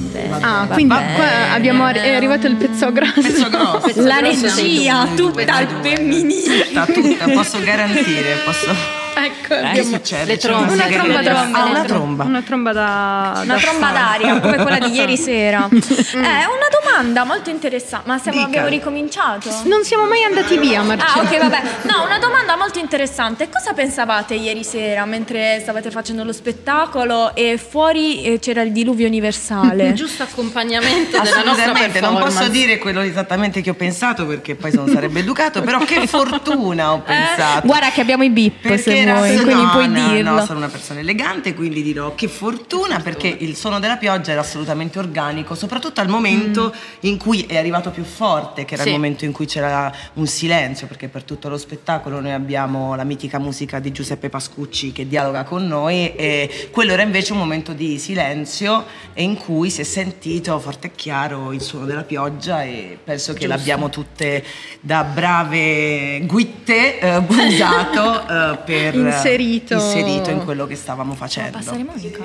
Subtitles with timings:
[0.00, 0.36] bene.
[0.40, 1.14] Ah, va quindi bene.
[1.14, 3.20] qua abbiamo è arrivato il pezzo grosso.
[3.20, 4.02] Pezzo grosso.
[4.02, 6.66] La grosso regia, tutta al femminile.
[6.66, 8.99] Tutta, tutta, posso garantire, posso...
[9.14, 10.24] Ecco, Che abbiamo succede?
[10.24, 10.72] le trombe.
[10.72, 12.24] una tromba da Ah, una tromba.
[12.24, 15.68] Una tromba da Una da tromba d'aria come quella di ieri sera.
[15.70, 18.08] Eh, una domanda molto interessante.
[18.08, 19.50] Ma siamo, abbiamo ricominciato?
[19.64, 21.28] Non siamo mai andati via, Ah, Marcello.
[21.28, 21.62] ok, vabbè.
[21.82, 23.48] No, una domanda molto interessante.
[23.50, 29.06] Cosa pensavate ieri sera mentre stavate facendo lo spettacolo e fuori eh, c'era il diluvio
[29.06, 29.92] universale?
[29.94, 34.72] Giusto accompagnamento della nostra Assolutamente, non posso dire quello esattamente che ho pensato perché poi
[34.72, 37.66] non sarebbe educato, però che fortuna ho pensato.
[37.66, 40.30] Guarda che abbiamo i bip Perché vuoi, no, quindi puoi no, dirlo.
[40.30, 44.40] No, sono una persona elegante, quindi dirò che fortuna perché il suono della pioggia era
[44.40, 48.88] assolutamente organico, soprattutto al momento in cui è arrivato più forte, che era Sì.
[48.90, 53.04] il momento in cui c'era un silenzio, perché per tutto lo spettacolo noi abbiamo la
[53.04, 57.72] mitica musica di Giuseppe Pascucci che dialoga con noi e quello era invece un momento
[57.72, 62.62] di silenzio e in cui si è sentito forte e chiaro il suono della pioggia
[62.62, 64.44] e penso che l'abbiamo tutte
[64.80, 69.74] da brave guitte eh, usato eh, per Inserito.
[69.74, 71.58] inserito in quello che stavamo facendo.
[71.58, 72.24] Passare Monica?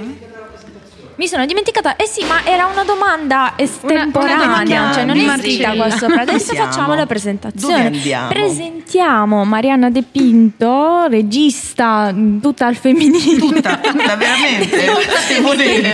[1.18, 5.72] Mi sono dimenticata, eh sì, ma era una domanda estemporanea, una domanda cioè non Marcella.
[5.74, 6.22] qua sopra.
[6.24, 7.92] Adesso facciamo la presentazione.
[8.28, 13.38] Presentiamo Marianna De Pinto, regista mh, tutta al femminile.
[13.40, 14.78] Tutta, tutta, veramente.
[15.26, 15.92] Se volete.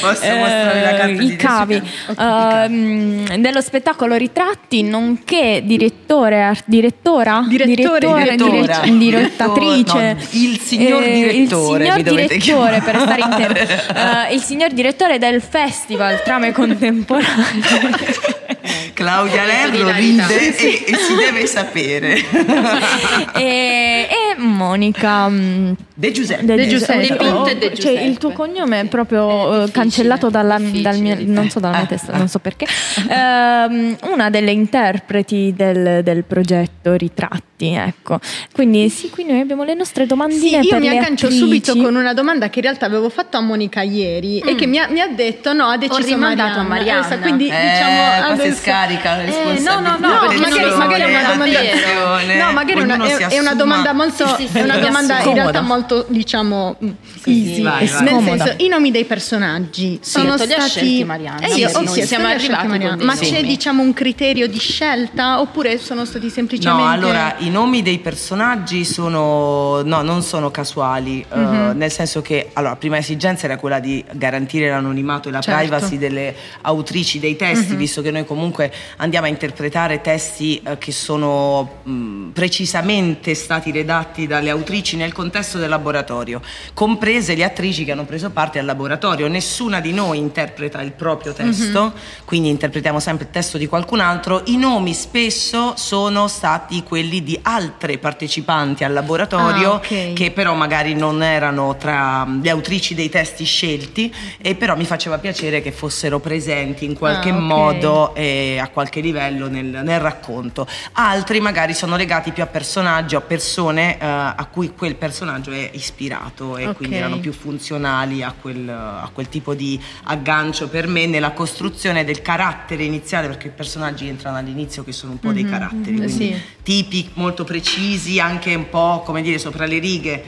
[0.00, 1.82] Posso mostrare la carta i cavi
[2.18, 8.80] ehm, dello spettacolo Ritratti nonché direttore ar- direttora Direttore, Direttore, direttora.
[8.84, 12.80] dire- direttatrice No, il signor Eh, direttore, il signor direttore per chiamare.
[12.80, 13.52] stare in tema
[14.13, 18.42] Eh, il signor direttore del festival Trame Contemporanee
[18.94, 20.26] Claudia Lerro Solidarità.
[20.26, 22.14] ride e, e si deve sapere.
[23.34, 26.44] e, e Monica mm, De Giuseppe.
[26.44, 27.00] De De Giuseppe.
[27.00, 27.24] Giuseppe.
[27.24, 28.02] De Pinto e De Cioè, Giuseppe.
[28.04, 31.86] il tuo cognome è proprio È eh, cancellato dalla, dal mio, non so dalla mia
[31.86, 32.66] testa, non so perché.
[33.08, 38.18] Ehm, una delle interpreti del, del progetto Ritratti, ecco.
[38.52, 41.44] Quindi sì, qui noi abbiamo le nostre Sì, domandine io per mi aggancio attrici.
[41.44, 44.78] subito con una domanda che in realtà avevo fatto a Monica ieri e che mi
[44.78, 47.18] ha, mi ha detto no, ha deciso rimandato a Marianna.
[47.18, 49.74] Quindi Eh, diciamo qua si adesso- scarica la Eh, responsabilità.
[49.80, 53.16] no, no, no, No, perché magari, magari è una domanda No, magari è una, è,
[53.28, 56.88] è una domanda molto Sì, sì, è una domanda in realtà molto diciamo mm,
[57.22, 57.62] Sì, easy.
[57.62, 58.02] vai, vai.
[58.02, 61.46] Nel senso, i nomi dei personaggi sono stati scelti Marianna.
[61.46, 65.40] Eh, Sì, io sì, chiesto, siamo arrivati dei Ma c'è diciamo un criterio di scelta
[65.40, 71.24] oppure sono stati semplicemente No, allora i nomi dei personaggi sono no, non sono casuali,
[71.30, 71.76] eh, Mhm.
[71.76, 75.60] nel senso che allora, la prima esigenza era quella di garantire l'anonimato e la Certo.
[75.60, 80.92] Privacy delle autrici dei testi, visto che noi comunque andiamo a interpretare testi eh, che
[80.92, 86.40] sono mh, precisamente stati redatti dalle autrici nel contesto del laboratorio,
[86.72, 89.28] comprese le attrici che hanno preso parte al laboratorio.
[89.28, 91.92] Nessuna di noi interpreta il proprio testo,
[92.24, 94.42] quindi interpretiamo sempre il testo di qualcun altro.
[94.46, 100.12] I nomi spesso sono stati quelli di altre partecipanti al laboratorio Ah, ok.
[100.14, 105.18] che però magari non erano tra le autrici dei testi scelti e però mi faceva
[105.18, 107.40] piacere che fossero presenti in qualche Ah, ok.
[107.40, 110.66] modo e a qualche livello nel, nel racconto.
[110.92, 115.70] Altri magari sono legati più a personaggi o a persone a cui quel personaggio è
[115.72, 116.76] ispirato e Ok.
[116.76, 122.04] quindi erano più funzionali a quel, a quel tipo di aggancio per me nella costruzione
[122.04, 126.12] del carattere iniziale perché i personaggi entrano all'inizio che sono un po' dei caratteri, quindi
[126.12, 126.40] sì.
[126.62, 130.24] tipi molto precisi, anche un po' come dire sopra le righe.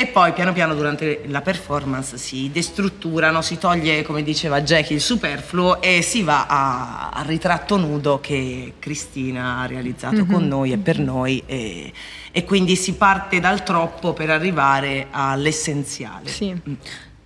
[0.00, 5.02] E poi piano piano durante la performance si destrutturano, si toglie, come diceva Jackie, il
[5.02, 10.78] superfluo e si va a- al ritratto nudo che Cristina ha realizzato con noi e
[10.78, 11.92] per noi e,
[12.30, 16.28] e quindi si parte dal troppo per arrivare all'essenziale.
[16.28, 16.54] Sì.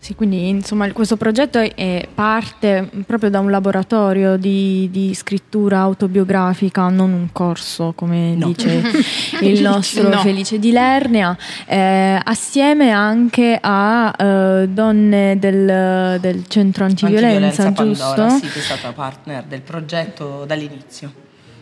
[0.02, 6.88] Sì, quindi insomma questo progetto è parte proprio da un laboratorio di, di scrittura autobiografica,
[6.88, 8.46] non un corso come No.
[8.48, 8.82] dice
[9.42, 10.18] il nostro No.
[10.18, 11.36] Felice di Lernia,
[11.66, 18.28] eh, assieme anche a eh, donne del, del centro antiviolenza, Pandora, giusto?
[18.44, 21.12] sì, che è stata partner del progetto dall'inizio.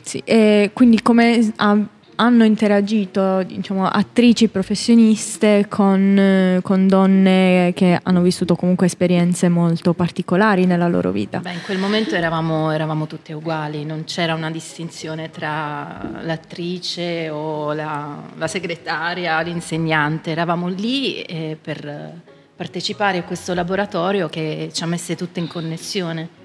[0.00, 1.76] Sì, e quindi come ha-
[2.20, 9.94] hanno interagito diciamo, attrici professioniste con, eh, con donne che hanno vissuto comunque esperienze molto
[9.94, 11.38] particolari nella loro vita.
[11.38, 17.72] Beh, in quel momento eravamo, eravamo tutte uguali, non c'era una distinzione tra l'attrice o
[17.72, 22.12] la, la segretaria, l'insegnante, eravamo lì eh, per
[22.54, 26.39] partecipare a questo laboratorio che ci ha messe tutte in connessione.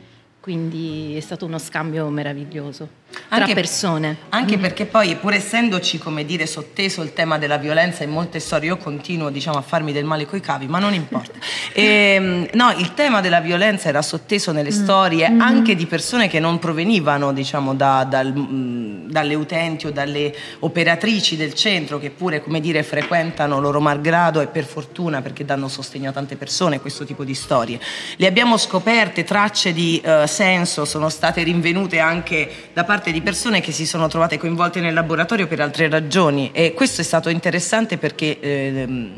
[0.45, 2.87] Quindi è stato uno scambio meraviglioso
[3.27, 4.17] tra Anche- persone.
[4.29, 8.67] Anche perché poi, pur essendoci, come dire, sotteso il tema della violenza in molte storie,
[8.69, 11.39] io continuo, diciamo, a farmi del male coi cavi, ma non importa.
[11.77, 16.57] Ehm, no, il tema della violenza era sotteso nelle storie anche di persone che non
[16.57, 22.61] provenivano, diciamo, da- dal- mh, dalle utenti o dalle operatrici del centro, che pure, come
[22.61, 27.25] dire, frequentano loro malgrado e per fortuna perché danno sostegno a tante persone, questo tipo
[27.25, 27.77] di storie.
[28.15, 33.61] Le abbiamo scoperte, tracce di eh, senso sono state rinvenute anche da parte di persone
[33.61, 36.51] che si sono trovate coinvolte nel laboratorio per altre ragioni.
[36.51, 39.13] E questo è stato interessante perché ehm,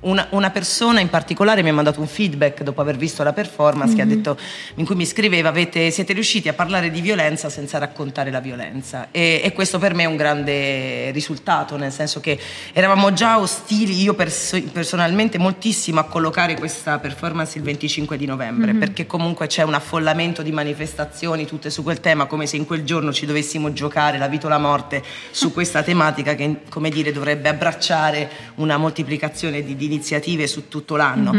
[0.00, 3.94] una, una persona in particolare mi ha mandato un feedback dopo aver visto la performance
[3.94, 4.38] che ha detto,
[4.76, 9.08] in cui mi scriveva avete, siete riusciti a parlare di violenza senza raccontare la violenza?
[9.10, 12.38] E, e questo per me è un grande risultato nel senso che
[12.72, 18.74] eravamo già ostili io perso- personalmente moltissimo a collocare questa performance il 25 di novembre
[18.74, 22.84] perché comunque c'è un affollamento di manifestazioni tutte su quel tema come se in quel
[22.84, 27.12] giorno ci dovessimo giocare la vita o la morte su questa tematica che come dire
[27.12, 31.32] dovrebbe abbracciare una moltiplicazione di, di iniziative su tutto l'anno.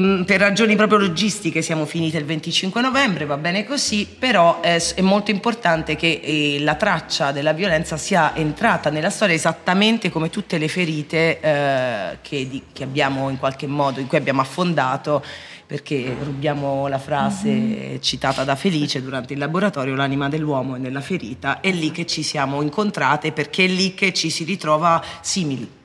[0.00, 4.80] Mm, Per ragioni proprio logistiche siamo finite il 25 novembre, va bene così, però eh,
[4.94, 10.30] è molto importante che eh, la traccia della violenza sia entrata nella storia esattamente come
[10.30, 15.24] tutte le ferite eh, che, di- che abbiamo in qualche modo, in cui abbiamo affondato,
[15.66, 21.60] perché rubiamo la frase citata da Felice durante il laboratorio, l'anima dell'uomo è nella ferita,
[21.60, 25.78] è lì che ci siamo incontrate perché è lì che ci si ritrova simili.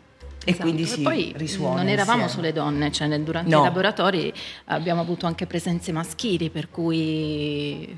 [0.48, 0.62] E Esatto.
[0.64, 2.50] quindi si poi risuona non eravamo insieme.
[2.50, 3.62] sole donne, cioè nel- durante No.
[3.62, 4.32] i laboratori
[4.66, 7.98] abbiamo avuto anche presenze maschili, per cui,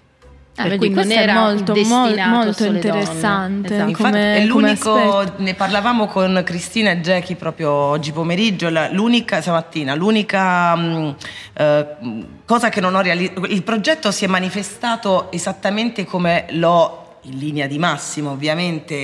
[0.55, 3.73] per vedi, cui non questo è era molto, molto interessante.
[3.73, 3.89] Esatto.
[3.89, 9.41] Infatti come- è l'unico, ne parlavamo con Cristina e Jackie proprio oggi pomeriggio, la- l'unica
[9.41, 11.15] stamattina, l'unica mh,
[11.53, 17.03] eh, mh, cosa che non ho realizzato, il progetto si è manifestato esattamente come l'ho
[17.27, 18.95] in linea di massimo ovviamente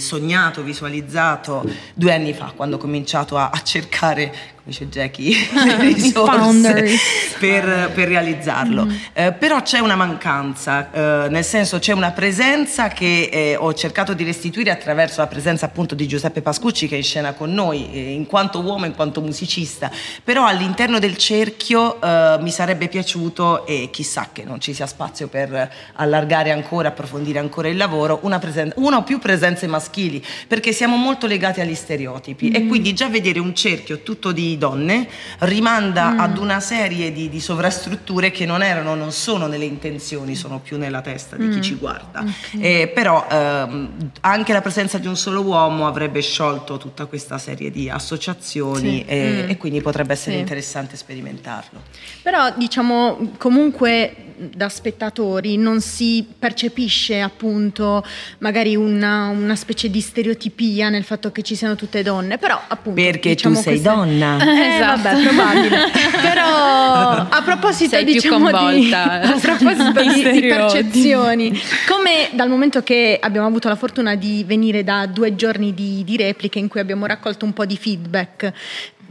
[0.00, 4.34] sognato, visualizzato due anni fa quando ho cominciato a, a cercare,
[4.64, 5.34] dice Jackie,
[5.64, 6.98] le risorse
[7.38, 8.84] per, per realizzarlo.
[8.84, 8.90] Mm.
[9.12, 14.14] Eh, però c'è una mancanza, eh, nel senso c'è una presenza che eh, ho cercato
[14.14, 17.90] di restituire attraverso la presenza appunto di Giuseppe Pascucci che è in scena con noi,
[17.92, 19.90] eh, in quanto uomo, in quanto musicista,
[20.22, 25.28] però all'interno del cerchio eh, mi sarebbe piaciuto, e chissà che non ci sia spazio
[25.28, 30.72] per allargare ancora, approfondire ancora il lavoro, una, presen- una o più presenze maschili, perché
[30.72, 35.08] siamo molto legati agli stereotipi e quindi già vedere un cerchio tutto di donne
[35.40, 40.58] rimanda ad una serie di, di sovrastrutture che non erano, non sono nelle intenzioni, sono
[40.60, 42.24] più nella testa di chi ci guarda.
[42.58, 47.70] Eh, però ehm, anche la presenza di un solo uomo avrebbe sciolto tutta questa serie
[47.70, 49.04] di associazioni Sì.
[49.06, 49.50] e, Mm.
[49.50, 50.40] e quindi potrebbe essere Sì.
[50.40, 51.82] interessante sperimentarlo.
[52.22, 58.02] Però diciamo comunque da spettatori non si percepisce appunto
[58.38, 63.00] magari una, una specie di stereotipia nel fatto che ci siano tutte donne, però appunto
[63.02, 64.38] Perché diciamo tu sei queste- donna.
[64.40, 65.02] Eh, Esatto.
[65.02, 65.78] vabbè, probabile.
[66.22, 69.20] Però a proposito Sei più diciamo di, coinvolta.
[69.20, 74.84] a proposito di, di percezioni, come dal momento che abbiamo avuto la fortuna di venire
[74.84, 78.52] da due giorni di, di repliche in cui abbiamo raccolto un po' di feedback,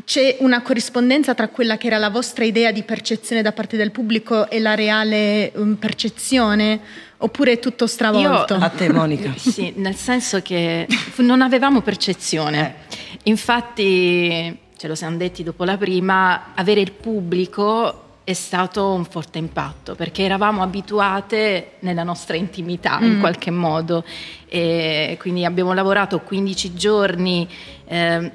[0.10, 3.92] c'è una corrispondenza tra quella che era la vostra idea di percezione da parte del
[3.92, 6.80] pubblico e la reale um, percezione?
[7.18, 8.56] Oppure è tutto stravolto?
[8.56, 9.34] A te Monica.
[9.38, 10.88] Sì, nel senso che
[11.18, 12.76] non avevamo percezione.
[13.24, 19.38] Infatti, ce lo siamo detti dopo la prima, avere il pubblico è stato un forte
[19.38, 24.06] impatto perché eravamo abituate nella nostra intimità in qualche modo.
[24.48, 27.45] E quindi abbiamo lavorato 15 giorni,
[27.88, 28.31] ehm,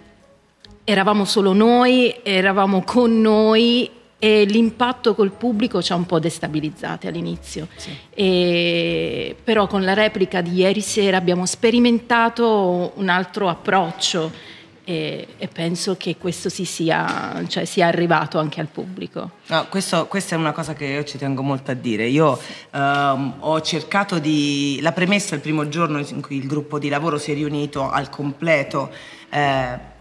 [0.85, 7.07] eravamo solo noi, eravamo con noi e l'impatto col pubblico ci ha un po' destabilizzati
[7.07, 7.69] all'inizio.
[8.11, 14.53] E- però con la replica di ieri sera abbiamo sperimentato un altro approccio
[14.85, 19.31] e, e penso che questo si sia, cioè sia arrivato anche al pubblico.
[19.47, 22.07] No, questo- questa è una cosa che io ci tengo molto a dire.
[22.07, 22.39] Io
[22.71, 24.79] ehm, ho cercato di...
[24.83, 28.11] La premessa il primo giorno in cui il gruppo di lavoro si è riunito al
[28.11, 28.91] completo.
[29.31, 29.93] eh,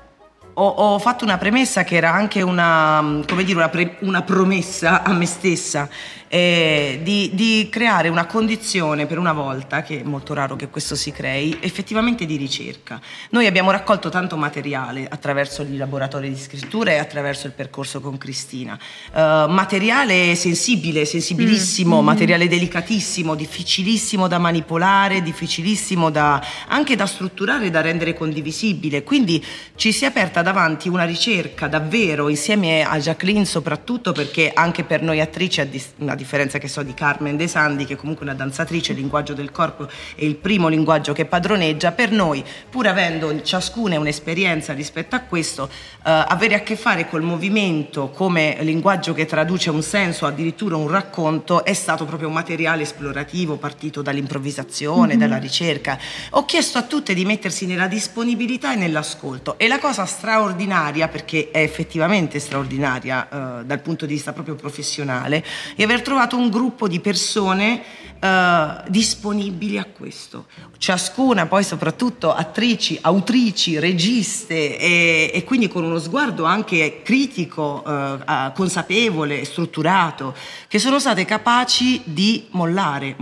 [0.55, 5.11] ho, ho fatto una premessa che era anche una, dire, una, pre- una promessa a
[5.13, 5.89] me stessa
[6.33, 10.95] eh, di, di creare una condizione per una volta, che è molto raro che questo
[10.95, 12.99] si crei, effettivamente di ricerca.
[13.29, 18.17] Noi abbiamo raccolto tanto materiale attraverso i laboratori di scrittura e attraverso il percorso con
[18.17, 18.75] Cristina.
[19.13, 27.69] Eh, materiale sensibile, sensibilissimo, materiale delicatissimo, difficilissimo da manipolare, difficilissimo da, anche da strutturare e
[27.69, 29.03] da rendere condivisibile.
[29.03, 34.83] Quindi ci si è aperta davanti una ricerca davvero insieme a Jacqueline soprattutto perché anche
[34.83, 38.25] per noi attrici a, dis- a differenza che so di Carmen De Sandi che comunque
[38.25, 41.91] è una danzatrice il linguaggio del corpo è il primo linguaggio che padroneggia.
[41.91, 45.69] Per noi pur avendo ciascuna un'esperienza rispetto a questo eh,
[46.03, 51.65] avere a che fare col movimento come linguaggio che traduce un senso addirittura un racconto
[51.65, 55.19] è stato proprio un materiale esplorativo partito dall'improvvisazione mm-hmm.
[55.19, 55.99] dalla ricerca.
[56.31, 59.57] Ho chiesto a tutte di mettersi nella disponibilità e nell'ascolto.
[59.57, 63.27] E la cosa straordinaria perché è effettivamente straordinaria
[63.61, 65.43] eh, dal punto di vista proprio professionale
[65.75, 67.81] è aver trovato un gruppo di persone
[68.23, 70.45] eh, disponibili a questo.
[70.77, 78.51] Ciascuna poi soprattutto attrici, autrici, registe e, e quindi con uno sguardo anche critico, eh,
[78.55, 80.33] consapevole, strutturato,
[80.69, 83.15] che sono state capaci di mollare,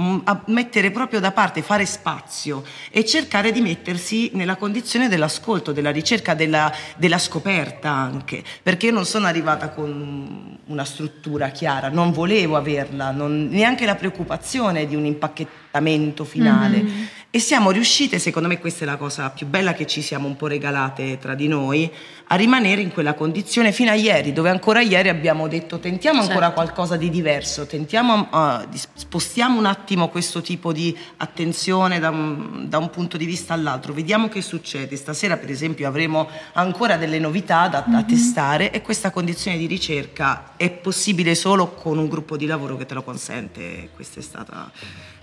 [0.46, 6.36] mettere proprio da parte, fare spazio e cercare di mettersi nella condizione dell'ascolto, della ricerca,
[6.36, 12.56] della, della scoperta anche, perché io non sono arrivata con una struttura chiara, non volevo
[12.56, 16.82] averla, non, neanche la preoccupazione di un impacchettamento finale.
[16.82, 17.04] Mm-hmm.
[17.34, 20.36] E siamo riuscite, secondo me questa è la cosa più bella che ci siamo un
[20.36, 21.90] po' regalate tra di noi,
[22.28, 26.48] a rimanere in quella condizione fino a ieri, dove ancora ieri abbiamo detto tentiamo ancora
[26.48, 26.56] certo.
[26.56, 32.80] qualcosa di diverso, tentiamo, uh, spostiamo un attimo questo tipo di attenzione da un, da
[32.80, 34.98] un, punto di vista all'altro, vediamo che succede.
[34.98, 38.08] Stasera per esempio avremo ancora delle novità da, da mm-hmm.
[38.08, 42.86] testare e questa condizione di ricerca è possibile solo con un gruppo di lavoro che
[42.86, 43.88] te lo consente.
[43.96, 44.70] Questa è stata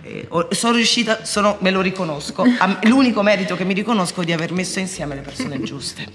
[0.01, 2.45] eh, sono riuscita, sono, me lo riconosco,
[2.83, 6.05] l'unico merito che mi riconosco è di aver messo insieme le persone giuste.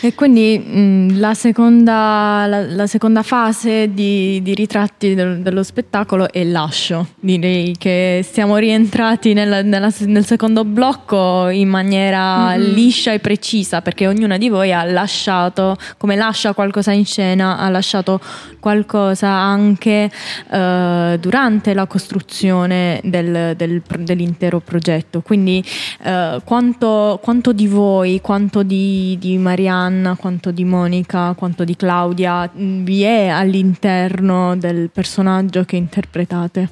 [0.00, 6.30] E quindi mh, la, seconda, la, la, seconda, fase di, di ritratti del, dello spettacolo
[6.30, 7.08] è lascio.
[7.18, 12.72] Direi che siamo rientrati nella, nella, nel secondo blocco in maniera mm-hmm.
[12.72, 17.68] liscia e precisa perché ognuna di voi ha lasciato, come lascia qualcosa in scena, ha
[17.68, 18.20] lasciato
[18.60, 20.10] qualcosa anche
[20.50, 25.22] eh, durante la costruzione del del, del, dell'intero progetto.
[25.32, 25.64] Quindi
[26.02, 32.50] eh, quanto, quanto, di voi, quanto di, di, Marianna, quanto di Monica, quanto di Claudia
[32.54, 36.68] mm, vi è all'interno del personaggio che interpretate?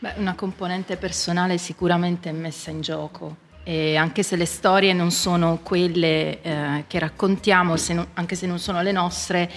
[0.00, 3.36] Beh, una componente personale sicuramente è messa in gioco.
[3.62, 8.46] E anche se le storie non sono quelle eh, che raccontiamo, se non, anche se
[8.46, 9.50] non sono le nostre,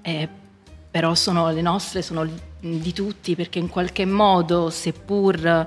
[0.00, 0.28] eh,
[0.92, 2.24] però sono le nostre, sono
[2.60, 5.66] di tutti, perché in qualche modo, seppur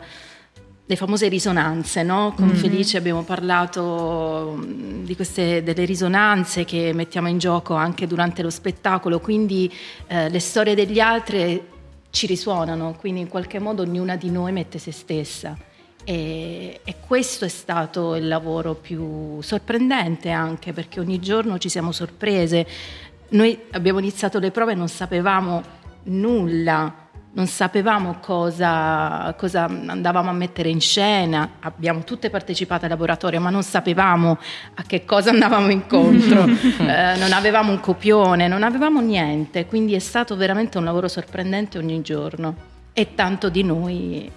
[0.90, 2.34] le famose risonanze, no?
[2.34, 2.56] Con mm-hmm.
[2.56, 9.20] Felice abbiamo parlato di queste, delle risonanze che mettiamo in gioco anche durante lo spettacolo,
[9.20, 9.72] quindi
[10.08, 11.62] eh, le storie degli altri
[12.10, 15.58] ci risuonano, quindi in qualche modo ognuna di noi mette se stessa.
[16.06, 21.92] E, e, questo è stato il lavoro più sorprendente anche perché ogni giorno ci siamo
[21.92, 22.66] sorprese.
[23.32, 25.62] Noi abbiamo iniziato le prove e non sapevamo
[26.04, 33.40] nulla, non sapevamo cosa, cosa, andavamo a mettere in scena, abbiamo tutte partecipato al laboratorio,
[33.40, 34.38] ma non sapevamo
[34.76, 40.00] a che cosa andavamo incontro, eh, non avevamo un copione, non avevamo niente, quindi è
[40.00, 42.76] stato veramente un lavoro sorprendente ogni giorno.
[42.94, 44.32] E tanto di noi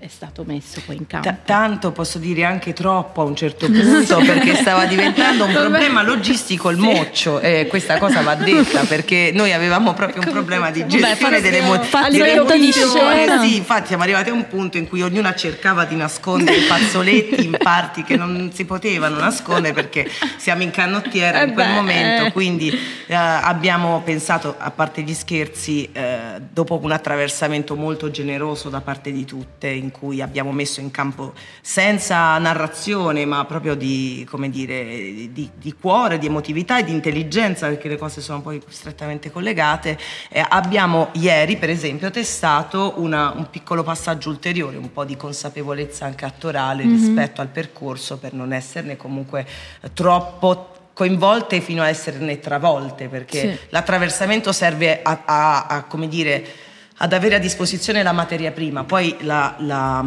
[0.00, 1.28] è stato messo poi in campo.
[1.28, 6.02] T- tanto posso dire anche troppo a un certo punto perché stava diventando un problema
[6.02, 6.82] logistico il sì.
[6.82, 11.60] moccio e questa cosa va detta perché noi avevamo proprio un problema di gestione delle,
[11.60, 13.48] mo- delle emozioni.
[13.48, 17.44] Sì, infatti siamo arrivati a un punto in cui ognuna cercava di nascondere i fazzoletti
[17.44, 21.72] in parti che non si potevano nascondere perché siamo in canottiera eh in quel beh,
[21.72, 22.32] momento, eh.
[22.32, 28.80] quindi eh, abbiamo pensato, a parte gli scherzi, eh, dopo un attraversamento molto generoso da
[28.80, 34.26] parte di tutti, tutte in cui abbiamo messo in campo senza narrazione ma proprio di,
[34.48, 34.84] dire,
[35.30, 39.98] di, di cuore, di emotività e di intelligenza perché le cose sono poi strettamente collegate.
[40.30, 46.06] Eh, abbiamo ieri per esempio testato una, un piccolo passaggio ulteriore, un po' di consapevolezza
[46.06, 46.94] anche attorale mm-hmm.
[46.96, 49.46] rispetto al percorso per non esserne comunque
[49.92, 53.58] troppo coinvolte fino a esserne travolte perché sì.
[53.70, 56.68] l'attraversamento serve a, a, a come dire
[57.02, 60.04] ad avere a disposizione la materia prima, poi la, la,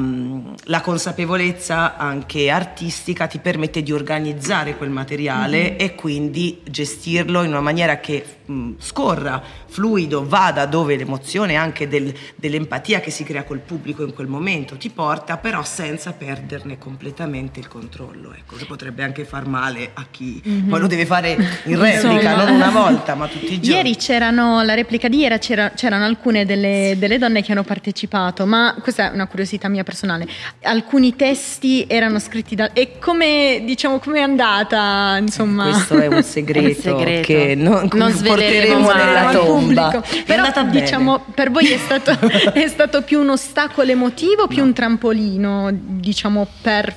[0.66, 5.76] la, consapevolezza anche artistica ti permette di organizzare quel materiale mm-hmm.
[5.80, 12.14] e quindi gestirlo in una maniera che mh, scorra, fluido, vada dove l'emozione anche del,
[12.36, 17.60] dell'empatia che si crea col pubblico in quel momento ti porta, però senza perderne completamente
[17.60, 20.70] il controllo, ecco, che potrebbe anche far male a chi mm-hmm.
[20.70, 21.32] poi lo deve fare
[21.64, 23.78] in replica, non una volta, ma tutti i giorni.
[23.78, 27.64] Ieri c'erano, la replica di ieri c'era, c'erano alcune delle delle, delle, donne che hanno
[27.64, 30.28] partecipato, ma questa è una curiosità mia personale.
[30.64, 32.72] Alcuni testi erano scritti da...
[32.74, 35.18] E come, diciamo, come è andata?
[35.20, 35.70] Insomma...
[35.70, 37.28] Questo è un segreto, un segreto.
[37.28, 40.04] che non, non porteremo nella tomba.
[40.26, 42.12] Però, diciamo, per voi è stato,
[42.54, 44.66] è stato più un ostacolo emotivo, più no.
[44.66, 46.96] un trampolino, diciamo, per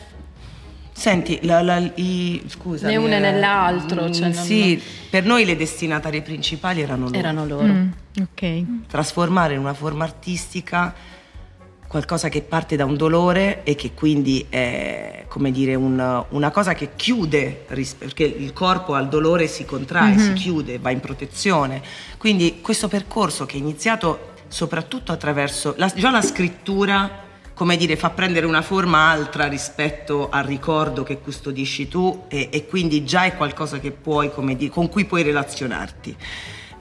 [0.98, 2.86] Senti, la, la, i, scusa.
[2.86, 4.10] Né una né l'altro.
[4.10, 4.82] Cioè sì, non...
[5.10, 7.18] per noi le destinatarie principali erano loro.
[7.18, 7.66] Erano loro.
[7.66, 7.88] Mm,
[8.18, 8.64] ok.
[8.88, 10.94] Trasformare in una forma artistica
[11.86, 16.72] qualcosa che parte da un dolore e che quindi è come dire un, una cosa
[16.72, 20.18] che chiude, perché il corpo al dolore si contrae, mm-hmm.
[20.18, 21.82] si chiude, va in protezione.
[22.16, 27.24] Quindi questo percorso che è iniziato soprattutto attraverso la, già la scrittura
[27.56, 32.66] come dire, fa prendere una forma altra rispetto al ricordo che custodisci tu e, e
[32.66, 36.16] quindi già è qualcosa puoi, dire, con cui puoi relazionarti.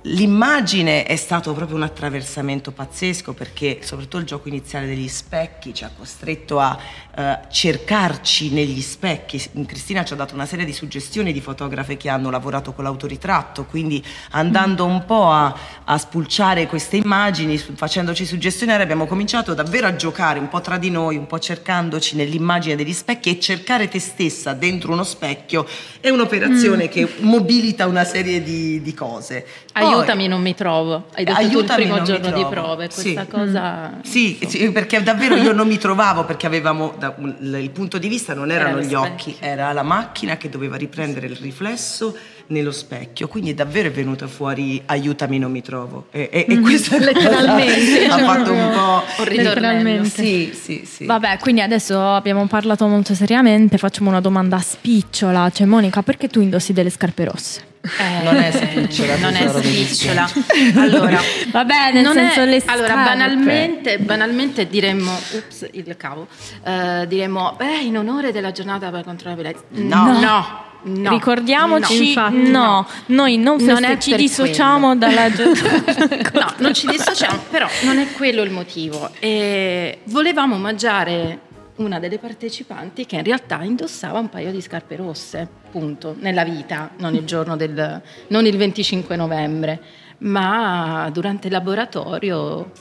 [0.07, 5.83] L'immagine è stato proprio un attraversamento pazzesco perché soprattutto il gioco iniziale degli specchi ci
[5.83, 6.77] ha costretto a
[7.15, 9.41] eh, cercarci negli specchi.
[9.65, 13.65] Cristina ci ha dato una serie di suggestioni di fotografe che hanno lavorato con l'autoritratto,
[13.65, 19.95] quindi andando un po' a, a spulciare queste immagini, facendoci suggestioni, abbiamo cominciato davvero a
[19.95, 23.99] giocare un po' tra di noi, un po' cercandoci nell'immagine degli specchi e cercare te
[23.99, 25.65] stessa dentro uno specchio
[25.99, 26.89] è un'operazione mm.
[26.89, 29.47] che mobilita una serie di, di cose.
[29.73, 31.05] Poi, aiutami, non mi trovo.
[31.13, 33.27] Hai detto aiutami, il primo giorno di prove, questa sì.
[33.27, 33.93] cosa.
[33.95, 34.01] Mm.
[34.01, 38.33] Sì, sì, perché davvero io non mi trovavo perché avevamo da, il punto di vista
[38.33, 42.15] non erano era gli occhi, era la macchina che doveva riprendere il riflesso
[42.47, 46.61] nello specchio, quindi davvero è venuta fuori aiutami non mi trovo e, e, e mm,
[46.61, 51.05] questo letteralmente ha fatto un po' letteralmente sì, sì, sì.
[51.05, 56.41] vabbè quindi adesso abbiamo parlato molto seriamente facciamo una domanda spicciola cioè Monica perché tu
[56.41, 57.73] indossi delle scarpe rosse?
[57.97, 60.29] Eh, non è spicciola, non è spicciola.
[60.75, 61.19] Allora,
[61.51, 66.27] va bene, nel senso è, le Allora, banalmente, banalmente diremmo, ups, il cavo,
[66.63, 69.63] uh, diremmo, beh, in onore della giornata per contro la violenza.
[69.69, 70.63] No, no.
[70.83, 71.09] no.
[71.11, 72.49] Ricordiamoci, no, no.
[72.49, 74.99] no, noi non, non ci dissociamo quello.
[74.99, 76.39] dalla giornata.
[76.39, 79.09] no, non ci dissociamo, però non è quello il motivo.
[79.19, 81.39] E volevamo mangiare
[81.77, 86.91] una delle partecipanti che in realtà indossava un paio di scarpe rosse, punto, nella vita,
[86.97, 89.81] non il giorno del, non il 25 novembre,
[90.19, 92.71] ma durante il laboratorio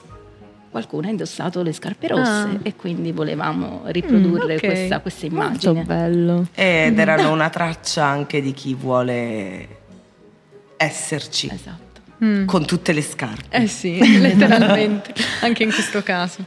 [0.70, 2.58] qualcuno ha indossato le scarpe rosse ah.
[2.62, 4.58] e quindi volevamo riprodurre mm, okay.
[4.58, 5.72] questa, questa, immagine.
[5.72, 6.46] Molto bello.
[6.52, 9.68] Ed erano una traccia anche di chi vuole
[10.76, 11.48] esserci.
[11.52, 11.82] Esatto.
[12.24, 12.46] Mm.
[12.46, 13.56] Con tutte le scarpe.
[13.56, 16.44] Eh sì, letteralmente, anche in questo caso.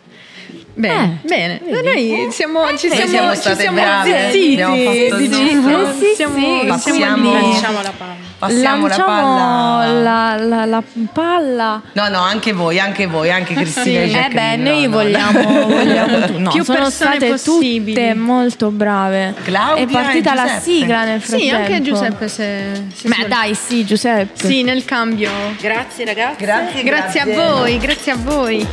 [0.77, 1.61] Bene, eh, bene.
[1.65, 5.99] Noi siamo, eh, ci siamo, siamo state ci siamo brave, zittiti, abbiamo nostro.
[5.99, 8.15] Sì, siamo, sì, passiamo, lanciamo la palla.
[8.37, 10.01] Passiamo la palla.
[10.01, 11.81] La, la, la, palla.
[11.93, 14.11] No, no, anche voi, anche voi, anche Cristina sì.
[14.13, 15.65] Eh beh, noi no, vogliamo, no.
[15.65, 17.95] vogliamo no, più sono state possibili.
[17.95, 19.33] tutte molto brave.
[19.41, 21.43] Claudia È partita la sigla nel frattempo.
[21.43, 24.47] Sì, anche Giuseppe se, se Beh, dai, sì, Giuseppe.
[24.47, 25.31] Sì, nel cambio.
[25.59, 26.43] Grazie ragazzi.
[26.43, 28.67] Grazie, grazie, grazie a voi, grazie a voi.